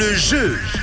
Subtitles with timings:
[0.00, 0.79] le jeu.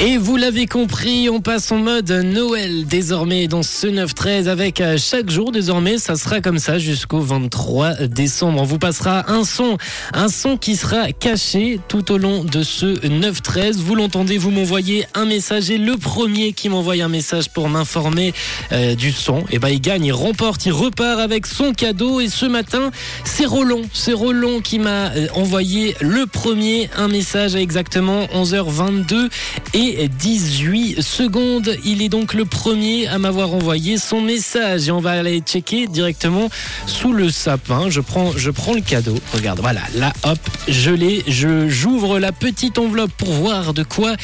[0.00, 4.96] Et vous l'avez compris, on passe en mode Noël désormais dans ce 9-13 avec euh,
[4.96, 8.60] chaque jour désormais, ça sera comme ça jusqu'au 23 décembre.
[8.62, 9.76] On vous passera un son,
[10.12, 13.78] un son qui sera caché tout au long de ce 9-13.
[13.78, 18.32] Vous l'entendez, vous m'envoyez un message et le premier qui m'envoie un message pour m'informer
[18.70, 22.20] euh, du son, et eh ben il gagne, il remporte, il repart avec son cadeau.
[22.20, 22.92] Et ce matin,
[23.24, 29.28] c'est Roland, c'est Roland qui m'a euh, envoyé le premier un message à exactement 11h22
[29.74, 31.76] et 18 secondes.
[31.84, 35.86] Il est donc le premier à m'avoir envoyé son message et on va aller checker
[35.86, 36.48] directement
[36.86, 37.88] sous le sapin.
[37.88, 39.14] Je prends, je prends le cadeau.
[39.32, 40.38] Regarde, voilà, là, hop,
[40.68, 41.22] je l'ai.
[41.26, 44.14] Je j'ouvre la petite enveloppe pour voir de quoi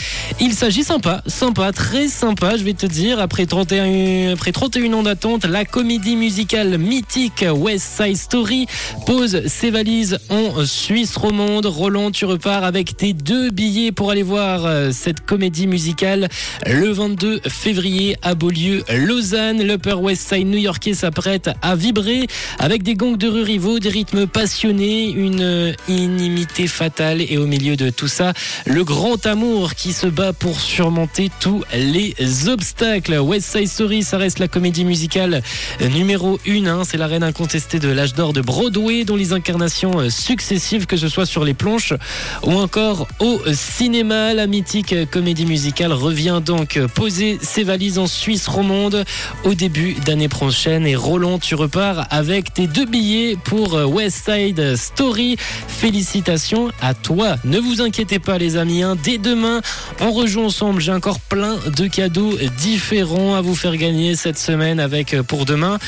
[0.41, 0.85] il s'agit.
[0.85, 2.57] Sympa, sympa, très sympa.
[2.57, 8.03] Je vais te dire après 31, après 31 ans d'attente, la comédie musicale mythique West
[8.03, 8.67] Side Story
[9.07, 11.67] pose ses valises en Suisse romande.
[11.67, 16.29] Roland, tu repars avec tes deux billets pour aller voir euh, cette comédie musicale
[16.67, 19.63] le 22 février à Beaulieu, Lausanne.
[19.63, 22.27] L'Upper West Side new-yorkais s'apprête à vibrer
[22.59, 27.77] avec des gangs de rue rivaux, des rythmes passionnés, une inimité fatale et au milieu
[27.77, 28.33] de tout ça,
[28.67, 32.15] le grand amour qui se bat pour surmonter tous les
[32.49, 33.19] obstacles.
[33.19, 35.43] West Side Story, ça reste la comédie musicale
[35.93, 36.67] numéro 1.
[36.67, 36.83] Hein.
[36.85, 41.09] C'est la reine incontestée de l'âge d'or de Broadway, dont les incarnations successives, que ce
[41.09, 41.95] soit sur les planches
[42.43, 44.95] ou encore au cinéma, la mythique
[45.45, 49.05] comédie musicale revient donc poser ses valises en Suisse romande
[49.45, 50.87] au début d'année prochaine.
[50.87, 55.37] Et Roland, tu repars avec tes deux billets pour West Side Story.
[55.69, 57.37] Félicitations à toi.
[57.45, 58.97] Ne vous inquiétez pas les amis, hein.
[59.03, 59.61] dès demain,
[60.01, 60.81] on rejoue ensemble.
[60.81, 65.79] J'ai encore plein de cadeaux différents à vous faire gagner cette semaine avec pour demain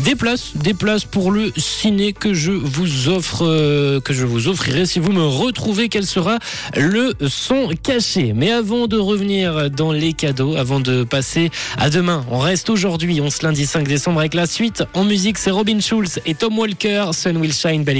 [0.00, 4.48] des places, des places pour le ciné que je vous offre, euh, que je vous
[4.48, 5.88] offrirai si vous me retrouvez.
[5.88, 6.38] Quel sera
[6.76, 8.32] le son caché?
[8.34, 12.24] Mais avant de revenir dans les cadeaux avant de passer à demain.
[12.30, 14.84] On reste aujourd'hui, on se lundi 5 décembre avec la suite.
[14.92, 17.10] En musique, c'est Robin Schulz et Tom Walker.
[17.12, 17.84] Sun Will Shine.
[17.84, 17.94] Belle